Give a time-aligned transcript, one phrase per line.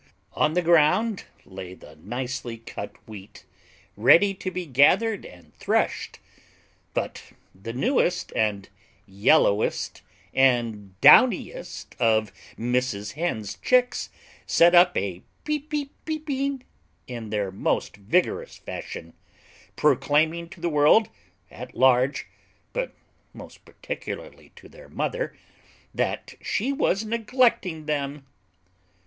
[0.33, 3.45] On the ground lay the nicely cut Wheat,
[3.95, 6.17] ready to be gathered and threshed,
[6.95, 8.67] but the newest and
[9.05, 10.01] yellowest
[10.33, 13.11] and downiest of Mrs.
[13.13, 14.09] Hen's chicks
[14.47, 16.63] set up a "peep peep peeping"
[17.05, 19.13] in their most vigorous fashion,
[19.75, 21.09] proclaiming to the world
[21.51, 22.25] at large,
[22.73, 22.95] but
[23.35, 25.37] most particularly to their mother,
[25.93, 28.25] that she was neglecting them.